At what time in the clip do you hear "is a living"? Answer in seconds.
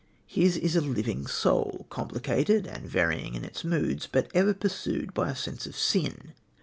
0.57-1.27